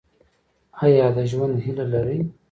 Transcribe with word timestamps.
ایا 0.83 1.07
د 1.15 1.17
ژوند 1.31 1.55
هیله 1.65 1.85
لرئ؟ 1.93 2.19